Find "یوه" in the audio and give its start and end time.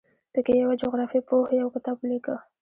0.61-0.73